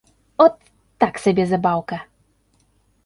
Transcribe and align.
От, 0.45 0.55
так 1.05 1.21
сабе 1.25 1.43
забаўка. 1.53 2.01